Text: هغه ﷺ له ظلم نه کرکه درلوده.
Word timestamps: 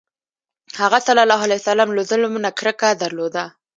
هغه 0.81 0.99
ﷺ 1.07 1.87
له 1.97 2.03
ظلم 2.11 2.33
نه 2.43 2.49
کرکه 2.59 2.89
درلوده. 3.01 3.43